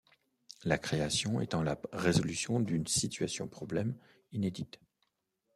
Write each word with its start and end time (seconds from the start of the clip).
La 0.63 0.79
création 0.79 1.41
étant 1.41 1.61
la 1.61 1.79
résolution 1.93 2.59
d'une 2.59 2.87
situation-problème 2.87 3.95
inédite. 4.31 4.79